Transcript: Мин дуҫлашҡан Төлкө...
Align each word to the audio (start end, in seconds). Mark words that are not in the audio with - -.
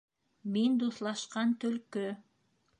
Мин 0.55 0.79
дуҫлашҡан 0.85 1.53
Төлкө... 1.65 2.09